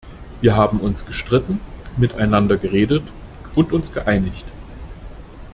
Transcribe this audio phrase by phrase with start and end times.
[0.41, 1.59] Wir haben uns gestritten,
[1.95, 3.03] miteinander geredet
[3.53, 4.47] und uns geeinigt.